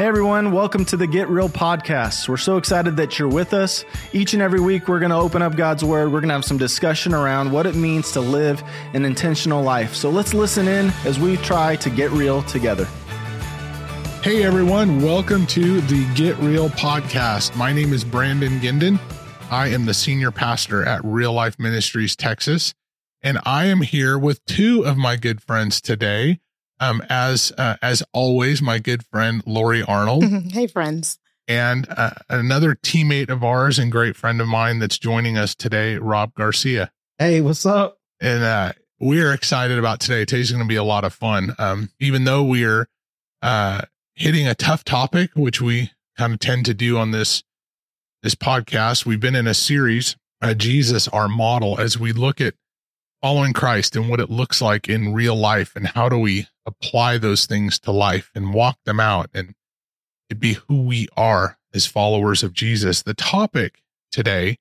[0.00, 2.26] Hey everyone, welcome to the Get Real podcast.
[2.26, 3.84] We're so excited that you're with us.
[4.14, 6.06] Each and every week, we're going to open up God's Word.
[6.06, 8.62] We're going to have some discussion around what it means to live
[8.94, 9.94] an intentional life.
[9.94, 12.86] So let's listen in as we try to get real together.
[14.22, 17.54] Hey everyone, welcome to the Get Real podcast.
[17.54, 18.98] My name is Brandon Guindon.
[19.50, 22.72] I am the senior pastor at Real Life Ministries Texas,
[23.20, 26.40] and I am here with two of my good friends today.
[26.80, 30.24] Um, as uh, as always, my good friend Lori Arnold.
[30.24, 31.18] hey, friends.
[31.46, 35.96] And uh, another teammate of ours and great friend of mine that's joining us today,
[35.96, 36.90] Rob Garcia.
[37.18, 37.98] Hey, what's up?
[38.20, 40.24] And uh, we're excited about today.
[40.24, 41.54] Today's going to be a lot of fun.
[41.58, 42.88] Um, even though we're
[43.42, 43.82] uh,
[44.14, 47.42] hitting a tough topic, which we kind of tend to do on this
[48.22, 49.06] this podcast.
[49.06, 52.54] We've been in a series, uh, Jesus, our model, as we look at
[53.22, 57.18] following Christ and what it looks like in real life, and how do we apply
[57.18, 59.54] those things to life and walk them out, and
[60.28, 63.02] it be who we are as followers of Jesus.
[63.02, 64.56] The topic today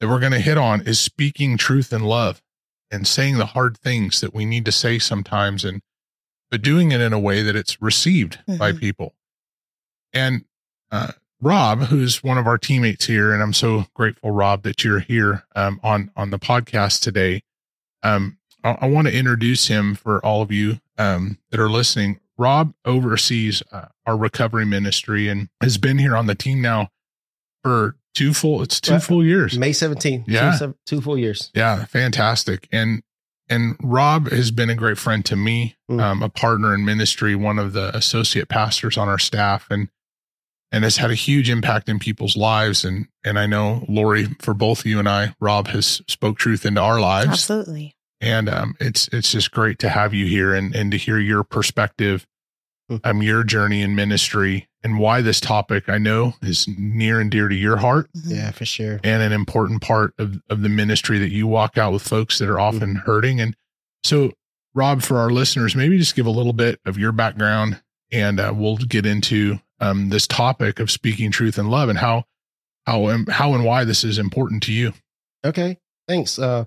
[0.00, 2.42] that we're going to hit on is speaking truth in love
[2.90, 5.80] and saying the hard things that we need to say sometimes and
[6.50, 8.58] but doing it in a way that it's received mm-hmm.
[8.58, 9.14] by people.
[10.12, 10.44] And
[10.90, 15.00] uh, Rob, who's one of our teammates here, and I'm so grateful, Rob, that you're
[15.00, 17.42] here um, on on the podcast today.
[18.02, 22.20] Um, I, I want to introduce him for all of you um, that are listening.
[22.38, 26.88] Rob oversees uh, our recovery ministry and has been here on the team now
[27.62, 28.62] for two full.
[28.62, 29.58] It's two full years.
[29.58, 30.24] May 17.
[30.26, 31.50] Yeah, two, two full years.
[31.54, 32.68] Yeah, fantastic.
[32.72, 33.02] And
[33.48, 36.00] and Rob has been a great friend to me, mm.
[36.00, 39.88] um, a partner in ministry, one of the associate pastors on our staff, and
[40.72, 42.84] and has had a huge impact in people's lives.
[42.84, 46.80] And and I know Lori, for both you and I, Rob has spoke truth into
[46.80, 47.28] our lives.
[47.28, 47.94] Absolutely.
[48.20, 51.44] And um, it's it's just great to have you here and and to hear your
[51.44, 52.26] perspective,
[53.04, 57.48] um, your journey in ministry, and why this topic I know is near and dear
[57.48, 58.08] to your heart.
[58.16, 58.30] Mm-hmm.
[58.30, 59.00] Yeah, for sure.
[59.04, 62.48] And an important part of, of the ministry that you walk out with folks that
[62.48, 62.76] are mm-hmm.
[62.76, 63.06] often mm-hmm.
[63.06, 63.40] hurting.
[63.40, 63.56] And
[64.04, 64.32] so,
[64.74, 67.82] Rob, for our listeners, maybe just give a little bit of your background
[68.12, 72.24] and uh, we'll get into um, this topic of speaking truth and love and how,
[72.86, 74.94] how, and how and why this is important to you.
[75.44, 75.78] Okay.
[76.08, 76.38] Thanks.
[76.38, 76.64] Uh,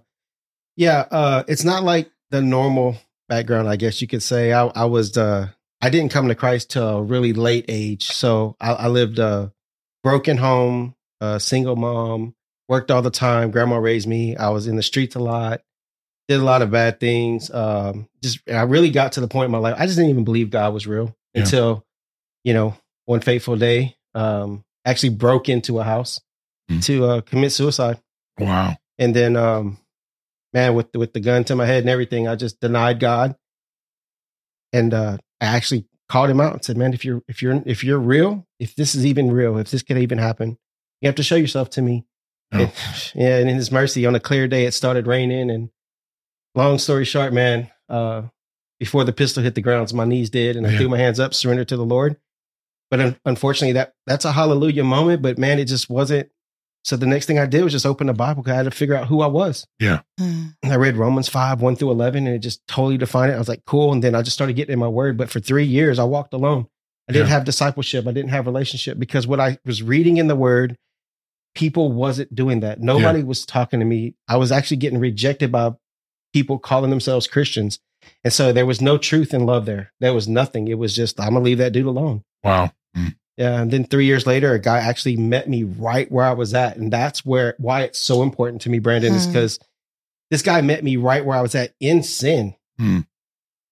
[0.75, 1.05] yeah.
[1.09, 4.53] Uh, it's not like the normal background, I guess you could say.
[4.53, 5.47] I, I was, uh,
[5.81, 8.05] I didn't come to Christ till a really late age.
[8.05, 9.53] So I, I lived a
[10.03, 12.35] broken home, a single mom,
[12.67, 13.51] worked all the time.
[13.51, 14.35] Grandma raised me.
[14.35, 15.61] I was in the streets a lot,
[16.27, 17.49] did a lot of bad things.
[17.51, 19.75] Um, just I really got to the point in my life.
[19.77, 21.41] I just didn't even believe God was real yeah.
[21.41, 21.85] until,
[22.43, 22.75] you know,
[23.05, 26.21] one fateful day, um, actually broke into a house
[26.69, 26.83] mm.
[26.85, 27.99] to uh, commit suicide.
[28.39, 28.75] Wow.
[28.97, 29.77] And then, um,
[30.53, 33.35] man, with the, with the gun to my head and everything, I just denied God.
[34.73, 37.83] And uh, I actually called him out and said, "Man, if you're if you're if
[37.83, 40.57] you're real, if this is even real, if this could even happen,
[41.01, 42.05] you have to show yourself to me."
[42.51, 42.59] Oh.
[42.59, 42.71] And,
[43.15, 45.49] yeah, and in His mercy, on a clear day, it started raining.
[45.49, 45.69] And
[46.55, 48.23] long story short, man, uh,
[48.79, 51.33] before the pistol hit the ground, my knees did, and I threw my hands up,
[51.33, 52.17] surrendered to the Lord.
[52.91, 55.21] But un- unfortunately, that that's a hallelujah moment.
[55.21, 56.29] But man, it just wasn't
[56.85, 58.71] so the next thing I did was just open the Bible because I had to
[58.71, 59.65] figure out who I was.
[59.79, 60.01] Yeah.
[60.19, 60.53] Mm.
[60.61, 63.35] And I read Romans 5, 1 through 11, and it just totally defined it.
[63.35, 63.91] I was like, cool.
[63.91, 65.17] And then I just started getting in my word.
[65.17, 66.67] But for three years, I walked alone.
[67.09, 67.33] I didn't yeah.
[67.33, 68.05] have discipleship.
[68.05, 70.77] I didn't have relationship because what I was reading in the word,
[71.55, 72.79] people wasn't doing that.
[72.79, 73.25] Nobody yeah.
[73.25, 74.13] was talking to me.
[74.27, 75.73] I was actually getting rejected by
[76.33, 77.79] people calling themselves Christians.
[78.23, 79.91] And so there was no truth and love there.
[80.01, 80.67] There was nothing.
[80.67, 82.23] It was just, I'm going to leave that dude alone.
[82.45, 82.71] Wow.
[82.95, 83.15] Mm.
[83.37, 86.53] Yeah, and then three years later, a guy actually met me right where I was
[86.53, 89.17] at, and that's where why it's so important to me, Brandon, hmm.
[89.17, 89.59] is because
[90.31, 93.01] this guy met me right where I was at in sin, hmm.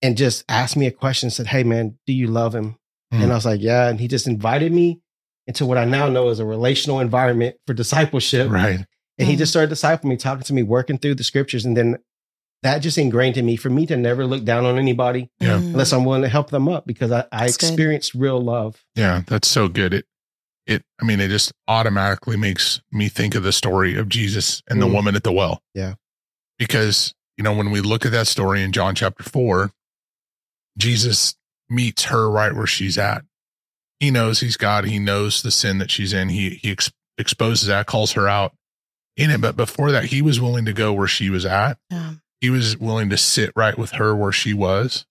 [0.02, 1.30] and just asked me a question.
[1.30, 2.78] Said, "Hey, man, do you love him?"
[3.12, 3.22] Hmm.
[3.22, 5.00] And I was like, "Yeah." And he just invited me
[5.48, 8.52] into what I now know is a relational environment for discipleship.
[8.52, 8.86] Right.
[9.18, 9.40] And he hmm.
[9.40, 12.00] just started discipling me, talking to me, working through the scriptures, and then
[12.64, 15.56] that just ingrained in me for me to never look down on anybody yeah.
[15.56, 18.22] unless I'm willing to help them up because I, I experienced good.
[18.22, 18.84] real love.
[18.96, 19.94] Yeah, that's so good.
[19.94, 20.06] It
[20.66, 24.78] it I mean, it just automatically makes me think of the story of Jesus and
[24.80, 24.82] mm.
[24.82, 25.62] the woman at the well.
[25.74, 25.96] Yeah.
[26.58, 29.72] Because, you know, when we look at that story in John chapter four,
[30.78, 31.36] Jesus
[31.70, 33.24] meets her right where she's at.
[34.00, 34.86] He knows he's God.
[34.86, 36.30] He knows the sin that she's in.
[36.30, 38.54] He he ex- exposes that, calls her out
[39.18, 39.42] in it.
[39.42, 41.78] But before that, he was willing to go where she was at.
[41.92, 45.06] Yeah he was willing to sit right with her where she was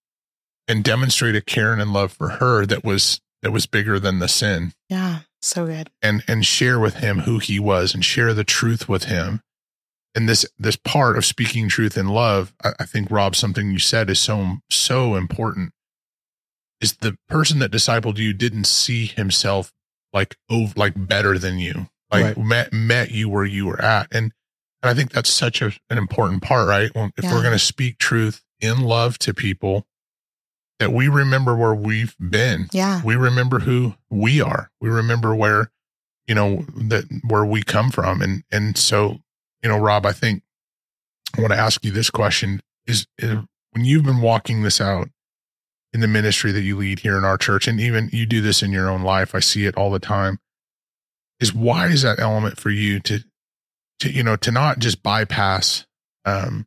[0.68, 4.28] and demonstrate a care and love for her that was that was bigger than the
[4.28, 4.72] sin.
[4.90, 5.88] Yeah, so good.
[6.02, 9.40] And and share with him who he was and share the truth with him.
[10.14, 13.78] And this this part of speaking truth in love, I, I think Rob, something you
[13.78, 15.72] said is so so important.
[16.82, 19.72] is the person that discipled you didn't see himself
[20.12, 22.38] like over like better than you like Right.
[22.38, 24.32] met met you where you were at and
[24.82, 26.90] and i think that's such a, an important part right?
[27.16, 27.32] If Yeah.
[27.34, 29.86] we're going to speak truth in love to people
[30.78, 32.68] that we remember where we've been.
[32.72, 33.00] Yeah.
[33.04, 34.70] we remember who we are.
[34.80, 35.70] We remember where
[36.26, 38.20] you know that where we come from.
[38.22, 39.18] And and so
[39.62, 40.42] you know rob i think
[41.36, 42.60] i want to ask you this question.
[42.86, 43.38] Is, is
[43.70, 45.08] when you've been walking this out
[45.92, 48.62] in the ministry that you lead here in our church and even you do this
[48.62, 50.38] in your own life i see it all the time
[51.38, 53.20] is why is that element for you to
[54.02, 55.86] to you know to not just bypass
[56.24, 56.66] um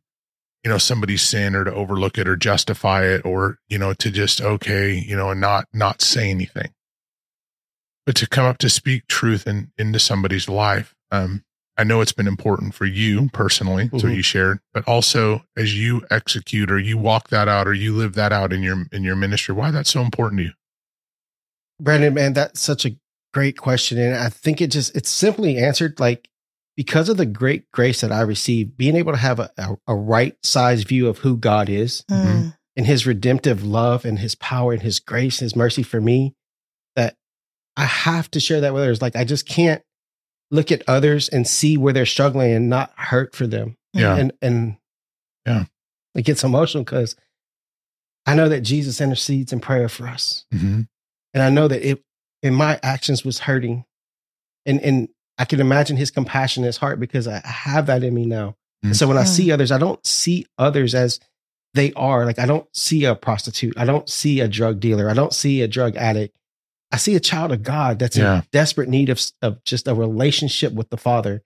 [0.64, 4.10] you know somebody's sin or to overlook it or justify it or you know to
[4.10, 6.72] just okay you know and not not say anything
[8.04, 11.44] but to come up to speak truth in, into somebody's life um
[11.76, 14.16] i know it's been important for you personally so Mhm.
[14.16, 18.14] you shared but also as you execute or you walk that out or you live
[18.14, 20.52] that out in your in your ministry why that's so important to you
[21.78, 22.96] Brandon, man, that's such a
[23.34, 23.98] great question.
[23.98, 26.26] And I think it just, it's simply answered like
[26.76, 29.94] because of the great grace that I received, being able to have a, a, a
[29.94, 32.54] right size view of who God is Mm.
[32.76, 36.34] and his redemptive love and his power and his grace, his mercy for me,
[36.94, 37.16] that
[37.76, 39.00] I have to share that with others.
[39.00, 39.82] Like I just can't
[40.50, 43.76] look at others and see where they're struggling and not hurt for them.
[43.92, 44.16] Yeah.
[44.16, 44.76] And, and
[45.46, 45.64] Yeah.
[46.14, 47.16] it gets emotional because
[48.26, 50.82] I know that Jesus intercedes in prayer for us mm-hmm.
[51.32, 52.02] and I know that it
[52.42, 53.84] in my actions was hurting,
[54.66, 55.08] and and
[55.38, 58.56] I can imagine His compassion in His heart because I have that in me now.
[58.82, 61.18] And so when I see others, I don't see others as
[61.74, 62.24] they are.
[62.24, 65.60] Like I don't see a prostitute, I don't see a drug dealer, I don't see
[65.62, 66.36] a drug addict.
[66.92, 68.36] I see a child of God that's Yeah.
[68.38, 71.42] in desperate need of of just a relationship with the Father,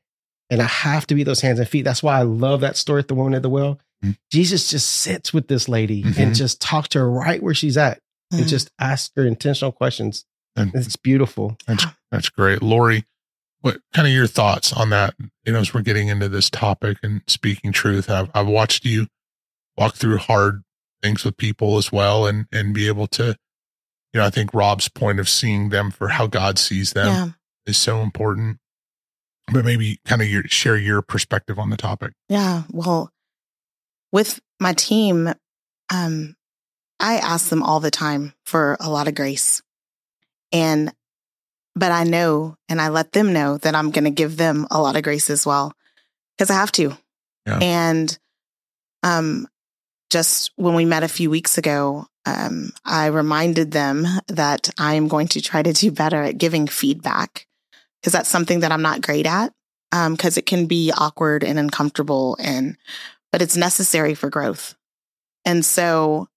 [0.50, 1.82] and I have to be those hands and feet.
[1.82, 3.80] That's why I love that story at the woman at the well.
[4.04, 4.16] Mm.
[4.30, 6.18] Jesus just sits with this lady Mhm.
[6.18, 8.00] and just talks to her right where she's at
[8.30, 8.48] and Mm.
[8.48, 10.24] just asks her intentional questions.
[10.56, 11.56] and It's beautiful.
[11.66, 13.06] That's that's great, Lori.
[13.60, 15.14] What kind of your thoughts on that?
[15.44, 19.06] You know, as we're getting into this topic and speaking truth, I've I've watched you
[19.76, 20.62] walk through hard
[21.02, 23.36] things with people as well, and and be able to,
[24.12, 27.28] you know, I think Rob's point of seeing them for how God sees them yeah.
[27.66, 28.58] is so important.
[29.52, 32.12] But maybe kind of your share your perspective on the topic.
[32.28, 32.62] Yeah.
[32.70, 33.10] Well,
[34.12, 35.32] with my team,
[35.92, 36.36] um,
[37.00, 39.62] I ask them all the time for a lot of grace.
[40.52, 40.92] And,
[41.80, 44.80] but I know and I let them know that I'm going to give them a
[44.80, 45.72] lot of grace as well
[46.36, 46.96] because I have to.
[47.46, 47.58] Yeah.
[47.60, 48.18] And,
[49.02, 49.48] um,
[50.10, 55.08] just when we met a few weeks ago, um, I reminded them that I am
[55.08, 57.46] going to try to do better at giving feedback
[58.00, 59.52] because that's something that I'm not great at.
[59.92, 62.76] Um, cause it can be awkward and uncomfortable and,
[63.32, 64.76] but it's necessary for growth.
[65.44, 66.28] And so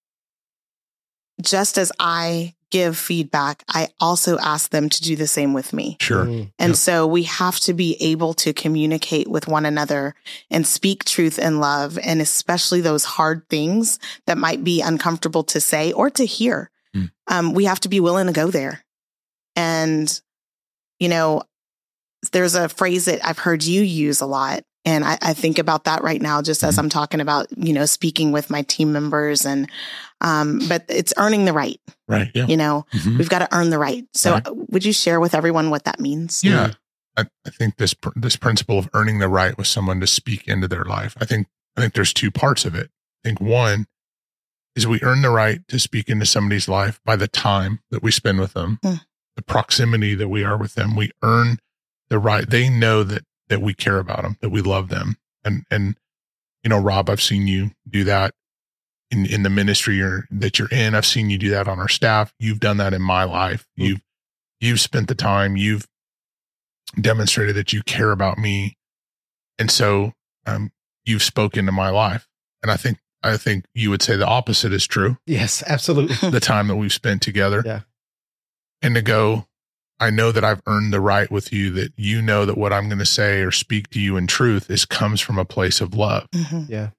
[1.42, 5.98] just as I give feedback, I also ask them to do the same with me.
[6.02, 6.25] Sure.
[6.25, 6.52] Mm.
[6.58, 6.75] And Yep.
[6.78, 10.16] so we have to be able to communicate with one another
[10.50, 15.60] and speak truth and love, and especially those hard things that might be uncomfortable to
[15.62, 16.72] say or to hear.
[16.96, 17.12] Mm.
[17.28, 18.84] Um, we have to be willing to go there.
[19.56, 20.10] And,
[21.00, 21.44] you know,
[22.31, 24.64] there's a phrase that I've heard you use a lot.
[24.86, 26.80] And I, I think about that right now, just as Mhm.
[26.80, 29.69] I'm talking about, you know, speaking with my team members and,
[30.24, 32.31] um, but it's earning the right, Right.
[32.34, 32.48] Yeah.
[32.48, 33.18] you know, Mhm.
[33.18, 34.06] we've got to earn the right.
[34.14, 34.47] So Right.
[34.71, 36.44] would you share with everyone what that means?
[36.44, 36.74] Yeah.
[37.16, 40.47] I, I think this pr- this principle of earning the right with someone to speak
[40.47, 41.16] into their life.
[41.21, 41.47] I think
[41.78, 42.90] I think there's two parts of it.
[43.24, 43.86] I think one
[44.76, 48.09] is we earn the right to speak into somebody's life by the time that we
[48.12, 48.95] spend with them, Hmm.
[49.36, 50.95] the proximity that we are with them.
[50.95, 51.59] We earn
[52.09, 52.50] the right.
[52.50, 55.95] They know that that we care about them, that we love them, and and
[56.64, 58.33] you know, Rob, I've seen you do that
[59.14, 60.96] in in the ministry you're, that you're in.
[60.96, 62.34] I've seen you do that on our staff.
[62.40, 63.66] You've done that in my life.
[63.78, 63.84] Hmm.
[63.84, 64.02] You've
[64.60, 65.56] you've spent the time.
[65.56, 65.88] You've
[67.00, 68.78] demonstrated that you care about me,
[69.58, 70.14] and so
[70.46, 70.72] um,
[71.06, 72.28] you've spoken to my life.
[72.62, 75.18] And I think I think you would say the opposite is true.
[75.26, 76.30] Yes, absolutely.
[76.30, 77.82] The time that we've spent together, Yeah.
[78.82, 79.48] and to go,
[80.00, 81.72] I know that I've earned the right with you.
[81.72, 84.70] That you know that what I'm going to say or speak to you in truth
[84.70, 86.28] is comes from a place of love.
[86.32, 86.70] Mhm.
[86.70, 86.90] Yeah.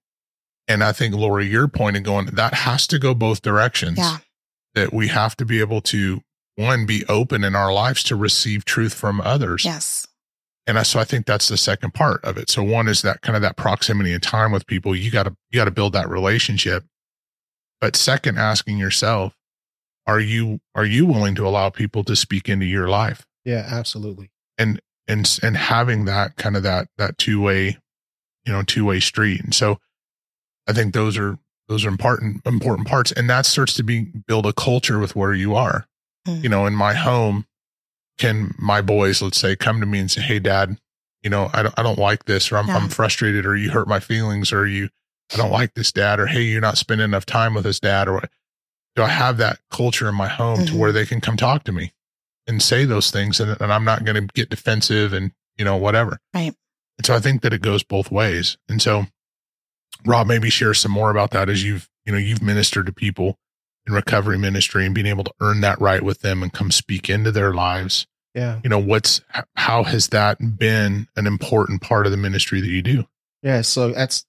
[0.67, 3.99] And I think Lori, your point of going that has to go both directions.
[3.99, 4.19] Yeah.
[4.75, 6.21] That we have to be able to
[6.57, 9.65] one be open in our lives to receive truth from others.
[9.65, 10.07] Yes.
[10.67, 12.49] And I, so I think that's the second part of it.
[12.51, 14.97] So one is that kind of that proximity and time with people.
[14.97, 16.85] You got to, you got to build that relationship.
[17.81, 19.37] But second, asking yourself,
[20.07, 24.31] are you, are you willing to allow people to speak into your life Yeah, absolutely.
[24.59, 27.79] and, and, and having that kind of that, that two way,
[28.47, 29.43] you know, two way street.
[29.45, 29.79] And so
[30.67, 34.45] I think those are, those are important important parts and that starts to be build
[34.47, 35.87] a culture with where you are
[36.27, 36.43] Mm.
[36.43, 37.47] you know in my home
[38.19, 40.79] can my boys let's say come to me and say hey dad
[41.23, 42.77] you know i don't, I don't like this or I'm, Yeah.
[42.77, 44.89] I'm frustrated or you hurt my feelings or you
[45.33, 48.09] i don't like this dad or hey you're not spending enough time with us dad
[48.09, 48.23] or
[48.97, 50.79] do i have that culture in my home to Mhm.
[50.79, 51.93] where they can come talk to me
[52.47, 55.77] and say those things and, and i'm not going to get defensive and you know
[55.77, 56.55] whatever Right.
[56.99, 59.07] and so i think that it goes both ways and so
[60.07, 63.39] rob maybe share some more about that as you've you know you've ministered to people
[63.87, 67.09] in recovery ministry and being able to earn that right with them and come speak
[67.11, 68.61] into their lives Yeah.
[68.65, 69.21] you know what's
[69.57, 73.05] how has that been an important part of the ministry that you do
[73.43, 73.61] Yeah.
[73.63, 74.25] So that's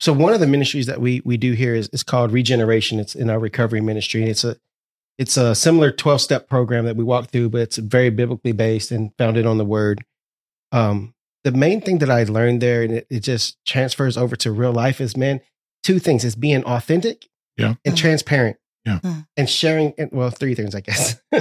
[0.00, 2.98] so one of the ministries that we we do here is, is called Regeneration.
[2.98, 4.20] It's in our recovery ministry.
[4.22, 4.56] And It's a
[5.18, 8.90] it's a similar 12 step program that we walk through, but it's very biblically based
[8.90, 10.02] and founded on the word.
[10.72, 11.11] Um,
[11.44, 14.72] the main thing that I learned there, and it, it just transfers over to real
[14.72, 15.40] life, is man,
[15.82, 17.74] two things: is being authentic, Yeah.
[17.84, 17.98] and Mm.
[17.98, 18.56] transparent,
[18.86, 19.00] Yeah.
[19.02, 19.26] Mm.
[19.36, 19.94] and sharing.
[19.98, 21.20] And, well, three things, I guess,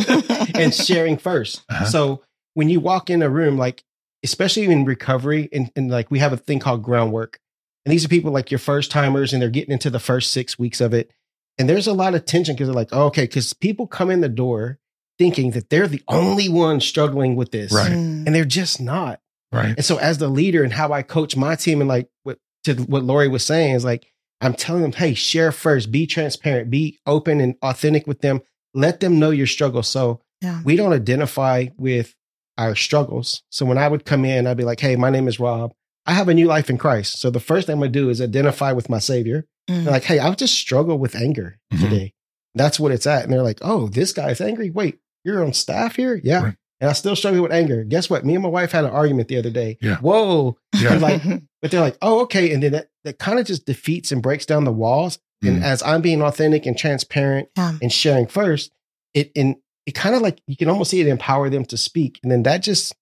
[0.55, 1.85] and sharing 1st Uh-huh.
[1.85, 2.21] So
[2.53, 3.83] when you walk in a room, like
[4.23, 7.39] especially in recovery, and, and like we have a thing called groundwork,
[7.85, 10.57] and these are people like your first timers, and they're getting into the first six
[10.59, 11.11] weeks of it,
[11.57, 14.21] and there's a lot of tension because they're like, oh, okay, because people come in
[14.21, 14.77] the door
[15.19, 17.91] thinking that they're the only one struggling with this, Right.
[17.91, 18.25] Mm.
[18.25, 19.19] and they're just not.
[19.51, 22.37] Right And so as the leader and how I coach my team and like what
[22.65, 24.07] to what Lori was saying is like
[24.43, 28.41] I'm telling them, hey, share first, be transparent, be open and authentic with them.
[28.73, 29.87] Let them know your struggles.
[29.87, 30.61] So Yeah.
[30.63, 32.15] we don't identify with
[32.57, 33.43] our struggles.
[33.51, 35.73] So when I would come in, I'd be like, hey, my name is Rob.
[36.07, 37.19] I have a new life in Christ.
[37.21, 39.45] So the first thing I'm gonna do is identify with my savior.
[39.69, 39.83] Mm.
[39.83, 41.79] They're like, hey, I just struggle with anger Mhm.
[41.81, 42.13] today.
[42.55, 43.23] That's what it's at.
[43.23, 44.71] And they're like, oh, this guy's angry.
[44.71, 46.19] Wait, you're on staff here?
[46.23, 46.43] Yeah.
[46.43, 46.55] Right.
[46.81, 47.83] And I still struggle with anger.
[47.83, 48.25] Guess what?
[48.25, 49.77] Me and my wife had an argument the other day.
[49.81, 49.97] Yeah.
[49.97, 50.57] Whoa.
[50.79, 51.21] yeah like-
[51.61, 52.51] But they're like, oh, okay.
[52.53, 55.19] And then that, that kind of just defeats and breaks down the walls.
[55.43, 55.63] And Mm.
[55.63, 57.77] as I'm being authentic and transparent Yeah.
[57.81, 58.71] and sharing first,
[59.13, 62.19] it and it kind of like you can almost see it empower them to speak.
[62.23, 62.95] And then that just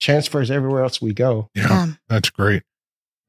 [0.00, 1.50] transfers everywhere else we go.
[1.54, 1.86] yeah Yeah.
[2.08, 2.62] That's great.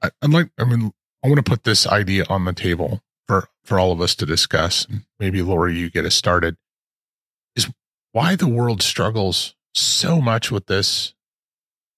[0.04, 0.92] I, I'd like, I mean,
[1.24, 4.26] I want to put this idea on the table for, for all of us to
[4.28, 4.86] discuss.
[5.20, 6.58] Maybe Lori, you get us started
[7.56, 7.72] is
[8.12, 11.13] why the world struggles so much with this,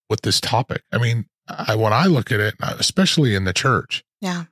[0.10, 0.84] with this topic.
[0.92, 4.46] I mean, I, when I look at it, especially in the church, Yeah.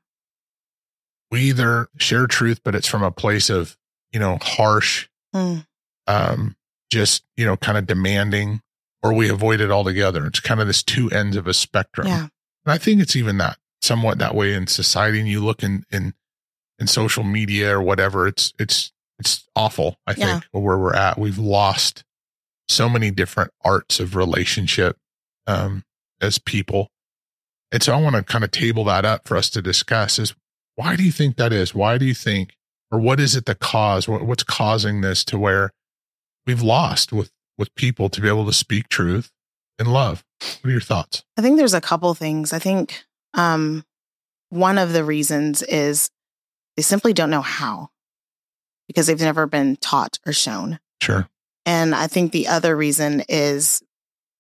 [1.32, 3.78] we either share truth, but it's from a place of,
[4.12, 5.66] you know, harsh, Mm.
[6.08, 6.56] um,
[6.90, 8.62] just, you know, kind of demanding,
[9.04, 10.26] or we avoid it altogether.
[10.26, 12.08] It's kind of this two ends of a spectrum.
[12.08, 12.22] Yeah.
[12.22, 15.20] And I think it's even that somewhat that way in society.
[15.20, 16.14] And you look in in
[16.80, 19.98] in social media or whatever, it's it's it's awful.
[20.08, 20.40] I Yeah.
[20.40, 22.05] think where we're at, we've lost
[22.68, 24.98] so many different arts of relationship
[25.48, 25.84] um,
[26.22, 26.90] as people.
[27.72, 30.20] And so I want to kind of table that up for us to discuss.
[30.20, 30.36] Is
[30.76, 31.76] why do you think that is?
[31.76, 32.56] Why do you think,
[32.92, 34.08] or what is it the cause?
[34.08, 35.72] What, what's causing this to where
[36.46, 39.32] we've lost with with people to be able to speak truth
[39.80, 40.24] and love?
[40.40, 41.24] What are your thoughts?
[41.38, 42.54] I think there's a couple things.
[42.54, 43.84] I think um,
[44.50, 46.10] one of the reasons is
[46.76, 47.90] they simply don't know how
[48.88, 50.80] because they've never been taught or shown.
[51.02, 51.28] Sure.
[51.66, 53.82] And I think the other reason is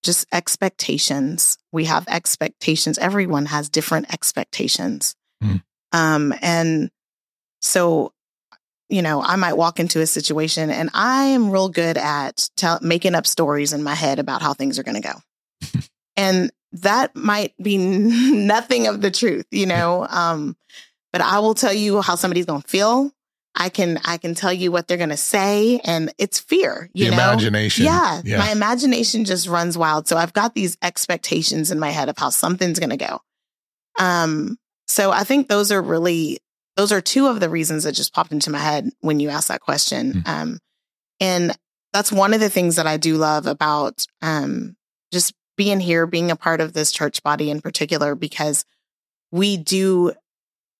[0.03, 1.57] just expectations.
[1.71, 2.97] We have expectations.
[2.99, 5.15] Everyone has different expectations.
[5.41, 5.55] Hmm.
[5.91, 6.91] Um, and
[7.61, 8.13] so,
[8.89, 12.79] you know, I might walk into a situation and I am real good at tell,
[12.81, 15.79] making up stories in my head about how things are going to go.
[16.15, 20.05] and that might be nothing of the truth, you know.
[20.07, 20.55] Um,
[21.11, 23.11] but I will tell you how somebody's going to feel.
[23.55, 26.89] I can I can tell you what they're going to say, and it's fear.
[26.93, 27.85] You the know, imagination.
[27.85, 28.37] yeah, Yeah.
[28.39, 30.07] my imagination just runs wild.
[30.07, 33.21] So I've got these expectations in my head of how something's going to go.
[33.97, 34.57] Um,
[34.87, 36.39] so I think those are really
[36.75, 39.47] those are two of the reasons that just popped into my head when you asked
[39.47, 40.13] that question.
[40.23, 40.27] Mm.
[40.27, 40.59] Um,
[41.21, 41.57] and
[41.93, 44.75] that's one of the things that I do love about um
[45.13, 48.65] just being here, being a part of this church body in particular, because
[49.31, 50.11] we do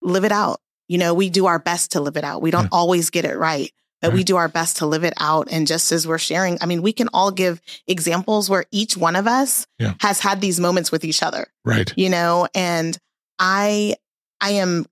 [0.01, 0.59] live it out.
[0.87, 2.41] You know, we do our best to live it out.
[2.41, 2.69] We don't Yeah.
[2.71, 5.47] always get it right, but we do our best to live it out.
[5.51, 9.15] And just as we're sharing, I mean, we can all give examples where each one
[9.15, 9.93] of us Yeah.
[10.01, 11.91] has had these moments with each other, right.
[11.95, 12.97] you know, and
[13.39, 13.95] I,
[14.39, 14.85] I am,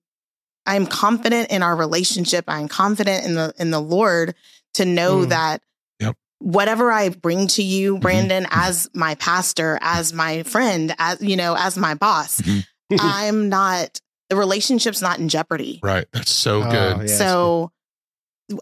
[0.66, 2.44] I am confident in our relationship.
[2.48, 4.34] I'm confident in the, in the Lord
[4.74, 5.28] to know Mm.
[5.28, 5.62] that
[6.00, 6.16] Yep.
[6.40, 8.00] whatever I bring to you, Mhm.
[8.00, 12.64] Brandon, as my pastor, as my friend, as, you know, as my boss, Mhm.
[12.98, 14.00] I'm not,
[14.34, 15.78] the relationship's not in jeopardy.
[15.82, 16.06] Right.
[16.12, 16.96] That's so Oh, good.
[16.96, 17.70] yeah, it's so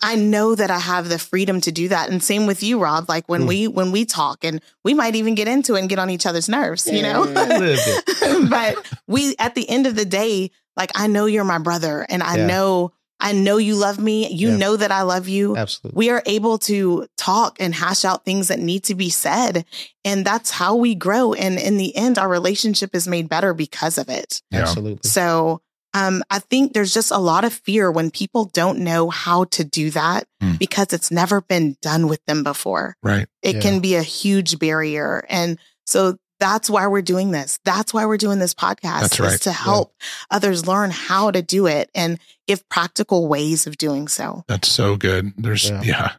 [0.01, 2.09] I know that I have the freedom to do that.
[2.09, 3.09] And same with you, Rob.
[3.09, 3.49] Like when Mm.
[3.49, 6.25] we when we talk and we might even get into it and get on each
[6.25, 7.25] other's nerves, you know?
[7.25, 8.51] Yeah, a little bit.
[8.51, 12.23] but we at the end of the day, like I know you're my brother and
[12.23, 12.47] I Yeah.
[12.47, 14.29] know I know you love me.
[14.29, 14.57] You Yeah.
[14.57, 15.57] know that I love you.
[15.57, 15.97] Absolutely.
[15.97, 19.65] We are able to talk and hash out things that need to be said.
[20.05, 21.33] And that's how we grow.
[21.33, 24.43] And in the end, our relationship is made better because of it.
[24.51, 24.63] Yeah.
[24.63, 25.09] Absolutely.
[25.09, 25.63] So
[25.95, 29.63] um, I think there's just a lot of fear when people don't know how to
[29.63, 30.55] do that Hmm.
[30.59, 32.97] because it's never been done with them before.
[33.03, 33.27] Right.
[33.43, 33.61] It Yeah.
[33.61, 35.25] can be a huge barrier.
[35.29, 37.61] And so that's why we're doing this.
[37.65, 39.41] That's why we're doing this podcast That's is right.
[39.43, 39.55] to Yeah.
[39.55, 39.95] help
[40.29, 42.19] others learn how to do it and
[42.49, 44.45] give practical ways of doing so.
[44.49, 45.33] That's so good.
[45.37, 45.83] There's Yeah.
[45.83, 46.13] yeah.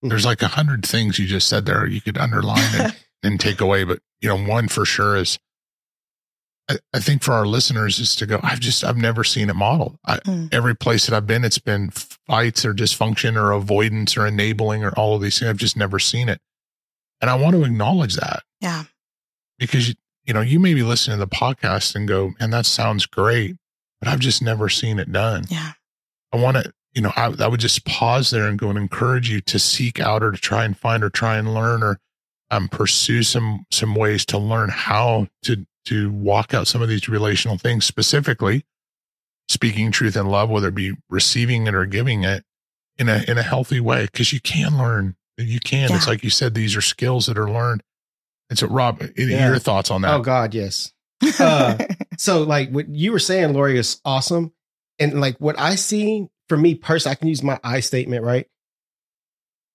[0.00, 3.60] There's like a hundred things you just said there you could underline and, and take
[3.60, 3.84] away.
[3.84, 5.38] But you know, one for sure is
[6.70, 9.56] I, I think for our listeners is to go, I've just I've never seen it
[9.56, 9.98] modeled.
[10.06, 10.52] I, Mm.
[10.54, 14.90] every place that I've been, it's been fights or dysfunction or avoidance or enabling or
[14.92, 15.50] all of these things.
[15.50, 16.40] I've just never seen it.
[17.20, 18.84] And I want to acknowledge that Yeah.
[19.58, 19.94] Because you,
[20.24, 23.56] you know, you may be listening to the podcast and go, and that sounds great,
[24.00, 25.44] but I've just never seen it done.
[25.48, 25.72] Yeah.
[26.32, 29.30] I want to, you know, I, I would just pause there and go and encourage
[29.30, 31.98] you to seek out or to try and find or try and learn or
[32.50, 37.08] um, pursue some some ways to learn how to to walk out some of these
[37.08, 38.64] relational things, specifically
[39.48, 42.44] speaking truth in love, whether it be receiving it or giving it
[42.98, 45.16] in a in a healthy way, because you can learn.
[45.38, 45.92] You can.
[45.92, 47.82] It's like you said; these are skills that are learned.
[48.50, 49.48] And so, Rob, any- Yeah.
[49.48, 50.14] your thoughts on that?
[50.14, 50.92] Oh God, yes.
[51.40, 51.76] Uh,
[52.18, 54.52] So like what you were saying, Lori, is awesome.
[54.98, 58.46] And like what I see for me personally, I can use my I statement, right?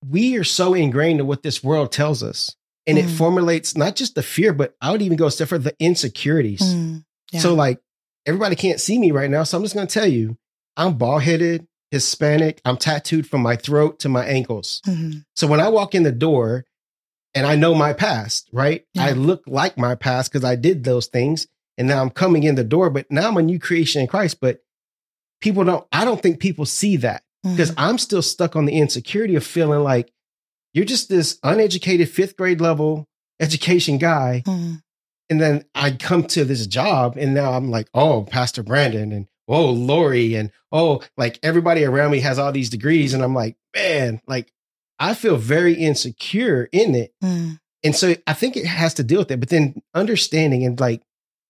[0.08, 2.56] We are so ingrained in what this world tells us.
[2.88, 3.18] And it Mm.
[3.18, 6.62] formulates not just the fear, but I would even go a step further, the insecurities.
[6.62, 7.40] Mm, yeah.
[7.42, 7.80] So like
[8.26, 9.44] everybody can't see me right now.
[9.44, 10.38] So I'm just gonna tell you,
[10.76, 14.82] I'm bald headed, Hispanic, I'm tattooed from my throat to my ankles.
[14.88, 15.26] Mhm.
[15.36, 16.66] So when I walk in the door
[17.34, 18.86] and I know my past, right?
[18.94, 19.06] Yeah.
[19.06, 21.48] I look like my past because I did those things.
[21.78, 24.40] And now I'm coming in the door, but now I'm a new creation in Christ.
[24.42, 24.62] But
[25.42, 27.76] people don't, I don't think people see that because Mhm.
[27.78, 30.12] I'm still stuck on the insecurity of feeling like
[30.74, 33.08] you're just this uneducated fifth grade level
[33.40, 34.44] education guy.
[34.46, 34.82] Mhm.
[35.30, 39.28] And then I come to this job and now I'm like, oh, Pastor Brandon and
[39.48, 43.14] oh, Lori and oh, like everybody around me has all these degrees.
[43.14, 44.52] And I'm like, man, like
[45.02, 47.12] I feel very insecure in it.
[47.24, 49.40] Mm, And so I think it has to deal with it.
[49.40, 51.02] But then understanding and like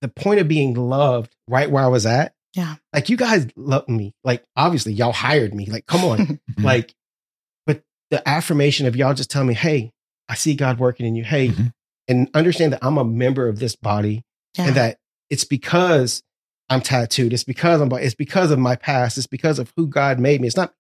[0.02, 2.34] the point of being loved right where I was at.
[2.56, 2.76] Yeah.
[2.94, 4.14] Like you guys love me.
[4.24, 5.66] Like obviously y'all hired me.
[5.68, 6.18] Like, come on.
[6.58, 6.64] Mhm.
[6.64, 6.94] like,
[7.68, 9.92] but the affirmation of y'all just telling me, hey,
[10.30, 11.24] I see God working in you.
[11.24, 11.72] Hey, Mhm.
[12.08, 14.24] and understand that I'm a member of this body
[14.58, 14.68] yeah.
[14.68, 14.98] and that
[15.30, 16.24] it's because
[16.70, 17.34] I'm tattooed.
[17.34, 19.18] It's because I'm it's because of my past.
[19.18, 20.48] It's because of who God made me.
[20.48, 20.74] It's not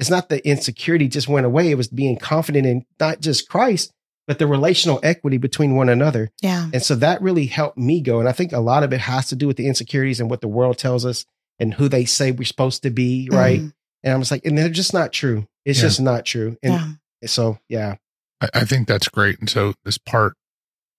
[0.00, 1.70] it's not the insecurity just went away.
[1.70, 3.92] It was being confident in not just Christ,
[4.26, 6.30] but the relational equity between one another.
[6.40, 6.70] yeah.
[6.72, 8.18] And so that really helped me go.
[8.20, 10.40] And I think a lot of it has to do with the insecurities and what
[10.40, 11.24] the world tells us
[11.58, 13.60] and who they say we're supposed to be, right?
[13.60, 13.72] Mhm.
[14.02, 15.46] And I'm just like, and they're just not true.
[15.64, 15.86] It's Yeah.
[15.86, 16.56] just not true.
[16.62, 17.26] And yeah.
[17.26, 17.96] so yeah.
[18.40, 19.38] I, I think that's great.
[19.40, 20.34] And so this part,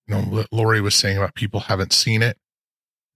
[0.06, 2.36] you know, what Lori was saying about people haven't seen it.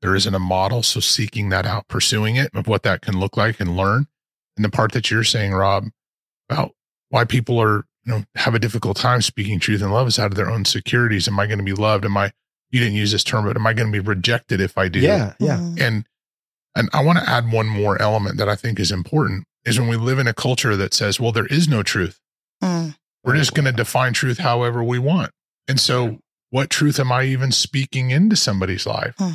[0.03, 0.83] There isn't a model.
[0.83, 4.07] So seeking that out, pursuing it of what that can look like and learn.
[4.57, 5.85] And the part that you're saying, Rob,
[6.49, 6.73] about
[7.11, 10.31] why people are, you know, have a difficult time speaking truth and love is out
[10.31, 11.29] of their own securities.
[11.29, 12.05] Am I going to be loved?
[12.05, 12.33] Am I,
[12.71, 15.01] you didn't use this term, but am I going to be rejected if I do?
[15.01, 15.35] Yeah.
[15.39, 15.59] Yeah.
[15.59, 15.81] Mhm.
[15.81, 16.05] And
[16.75, 19.89] and I want to add one more element that I think is important is when
[19.89, 22.21] we live in a culture that says, well, there is no truth.
[22.63, 25.33] Mm, We're just going to define truth however we want.
[25.67, 26.19] And so,
[26.51, 29.15] what truth am I even speaking into somebody's life?
[29.19, 29.31] Hmm.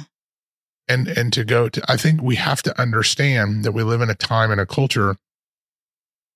[0.87, 4.09] And and to go to, I think we have to understand that we live in
[4.09, 5.15] a time and a culture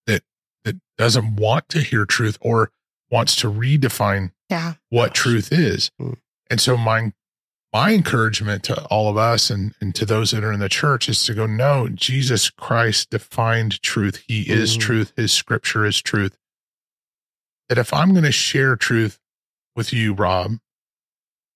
[0.07, 0.23] that
[0.63, 2.71] that doesn't want to hear truth or
[3.11, 4.75] wants to redefine yeah.
[4.89, 5.91] what truth is.
[5.99, 6.13] Hmm.
[6.49, 7.11] And so my
[7.73, 11.09] my encouragement to all of us and, and to those that are in the church
[11.09, 14.23] is to go, no, Jesus Christ defined truth.
[14.27, 14.81] He is Mhm.
[14.81, 15.13] truth.
[15.17, 16.37] His scripture is truth.
[17.67, 19.19] That if I'm going to share truth
[19.75, 20.59] with you, Rob,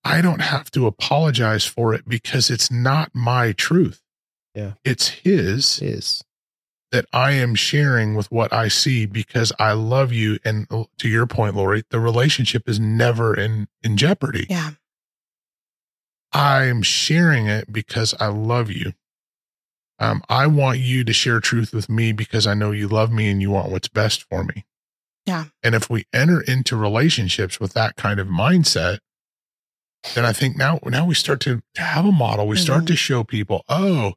[0.10, 4.02] I don't have to apologize for it because it's not my truth.
[4.56, 4.74] Yeah.
[4.84, 6.24] It's his It is.
[6.92, 10.40] that I am sharing with what I see because I love you.
[10.44, 10.68] And
[10.98, 14.48] to your point, Lori, the relationship is never in, in jeopardy.
[14.50, 14.72] Yeah.
[16.32, 18.94] I'm sharing it because I love you.
[20.00, 23.30] Um, I want you to share truth with me because I know you love me
[23.30, 24.66] and you want what's best for me.
[25.26, 25.46] Yeah.
[25.62, 29.00] And if we enter into relationships with that kind of mindset,
[30.16, 32.48] then I think now, now we start to, to have a model.
[32.48, 32.88] We start Mhm.
[32.88, 34.14] to show people, oh,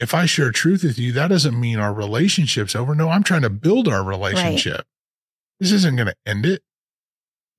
[0.00, 2.94] if I share truth with you, that doesn't mean our relationship's over.
[2.94, 4.86] No, I'm trying to build our relationship.
[5.60, 6.62] This isn't going to end it.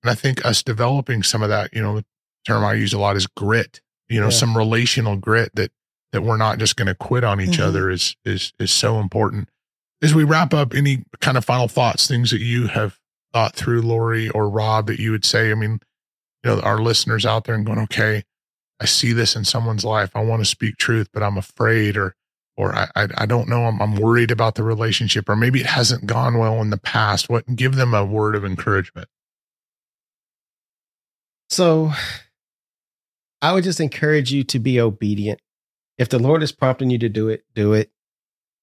[0.04, 2.06] And I think us developing some of that, you know, the
[2.46, 4.32] term I use a lot is grit, you know, Yeah.
[4.38, 5.72] some relational grit that,
[6.12, 7.62] that we're not just going to quit on each Mhm.
[7.64, 9.50] other is, is, is so important.
[10.02, 13.00] as we wrap up, any kind of final thoughts, things that you have
[13.32, 15.50] thought through, Lori or Rob, that you would say?
[15.50, 15.80] I mean,
[16.44, 18.24] you know, our listeners out there and going, okay,
[18.80, 20.12] I see this in someone's life.
[20.16, 22.16] I want to speak truth, but I'm afraid or,
[22.58, 23.66] or I, I, don't know.
[23.66, 27.30] I'm, I'm worried about the relationship, or maybe it hasn't gone well in the past.
[27.30, 29.08] What give them a word of encouragement?
[31.50, 31.92] So
[33.42, 35.40] I would just encourage you to be obedient.
[35.98, 37.92] If the Lord is prompting you to do it, do it.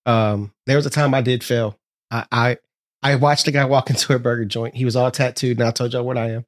[0.07, 1.79] Um, there was a time I did fail.
[2.11, 2.57] I, I
[3.03, 4.75] I watched a guy walk into a burger joint.
[4.75, 6.47] He was all tattooed, and I told y'all what I am.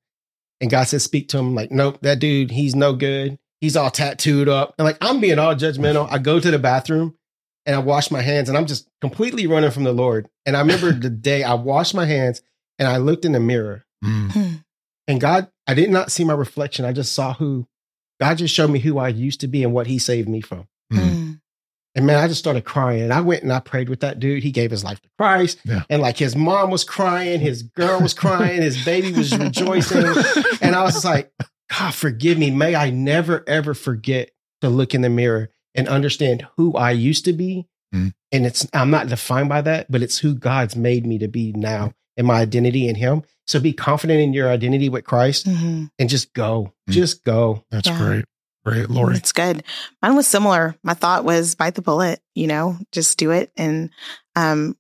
[0.63, 3.39] And God said, "Speak to him." like, nope, that dude, he's no good.
[3.61, 6.09] He's all tattooed up, and like I'm being all judgmental.
[6.11, 7.15] I go to the bathroom
[7.67, 10.29] and I wash my hands, and I'm just completely running from the Lord.
[10.47, 12.41] And I remember the day I washed my hands
[12.79, 14.65] and I looked in the mirror, Mm.
[15.07, 16.85] and God, I did not see my reflection.
[16.85, 17.67] I just saw who
[18.21, 20.67] God just showed me who I used to be and what He saved me from.
[20.93, 21.32] Mm.
[21.95, 23.03] And man, I just started crying.
[23.03, 24.43] And I went and I prayed with that dude.
[24.43, 25.59] He gave his life to Christ.
[25.65, 25.83] Yeah.
[25.91, 30.07] And like his mom was crying, his girl was crying, his baby was rejoicing.
[30.63, 31.31] And I was just like,
[31.71, 32.51] God, forgive me.
[32.51, 34.31] May I never, ever forget
[34.63, 37.67] to look in the mirror and understand who I used to be.
[37.95, 38.15] Mm.
[38.31, 41.53] And it's, I'm not defined by that, but it's who God's made me to be
[41.53, 43.23] now and my identity in Him.
[43.47, 45.91] So be confident in your identity with Christ Mhm.
[45.99, 46.73] and just go.
[46.89, 46.93] Mm.
[46.93, 47.65] Just go.
[47.71, 47.99] That's Yeah.
[47.99, 48.25] great.
[48.65, 49.17] Great, Lori.
[49.17, 49.65] It's good.
[50.03, 50.77] Mine was similar.
[50.85, 53.51] My thought was bite the bullet, you know, just do it.
[53.57, 53.91] And
[54.37, 54.77] um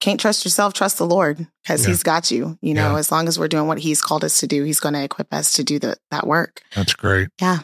[0.00, 1.88] can't trust yourself, trust the Lord because Yeah.
[1.90, 2.58] he's got you.
[2.62, 2.98] You know, Yeah.
[2.98, 5.32] as long as we're doing what he's called us to do, he's going to equip
[5.32, 6.62] us to do the, that work.
[6.74, 7.28] That's great.
[7.40, 7.58] Yeah.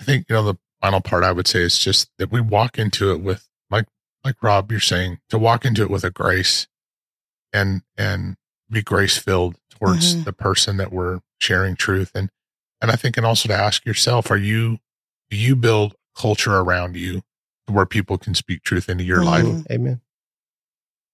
[0.00, 2.78] I think you know the final part I would say is just that we walk
[2.78, 3.86] into it with like
[4.24, 6.66] like Rob you're saying to walk into it with a grace
[7.52, 8.36] and and
[8.70, 10.24] be grace filled towards Mhm.
[10.24, 12.30] the person that we're sharing truth and
[12.82, 14.78] and I think and also to ask yourself are you
[15.30, 17.22] do you build culture around you
[17.66, 19.70] where people can speak truth into your life Mhm.
[19.70, 20.00] Amen.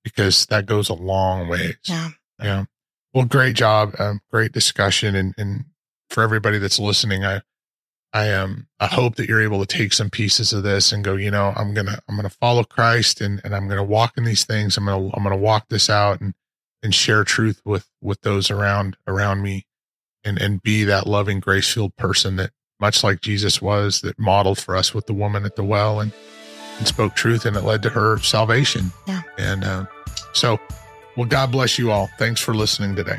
[0.04, 1.76] because that goes a long ways.
[1.85, 2.11] Yeah.
[2.42, 2.64] Yeah.
[3.12, 3.94] Well, great job.
[3.98, 5.14] Um, great discussion.
[5.14, 5.66] And, and
[6.11, 7.42] for everybody that's listening, I,
[8.12, 11.14] I um, I hope that you're able to take some pieces of this and go,
[11.16, 13.85] you know, I'm going to, I'm going to follow Christ and, and I'm going to
[13.85, 14.76] walk in these things.
[14.76, 16.35] I'm going to, I'm going to walk this out and,
[16.83, 19.66] and share truth with, with those around, around me
[20.24, 22.50] and, and be that loving, grace filled person that
[22.81, 26.12] much like Jesus was that modeled for us with the woman at the well and,
[26.78, 28.92] and spoke truth and it led to her salvation.
[29.07, 29.22] Yeah.
[29.37, 29.87] And, uh,
[30.33, 30.59] so,
[31.16, 32.09] well, God bless you all.
[32.18, 33.18] Thanks for listening today.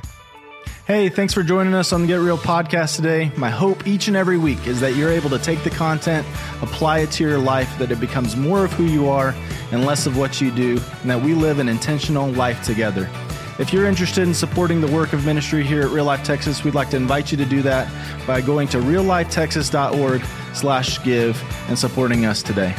[0.89, 3.31] Hey, thanks for joining us on the Get Real podcast today.
[3.38, 6.25] My hope each and every week is that you're able to take the content,
[6.63, 9.35] apply it to your life, that it becomes more of who you are
[9.71, 13.07] and less of what you do, and that we live an intentional life together.
[13.60, 16.76] If you're interested in supporting the work of ministry here at Real Life Texas, we'd
[16.76, 17.91] like to invite you to do that
[18.26, 20.22] by going to reallifetexas.org
[20.54, 22.74] slash give and supporting us today.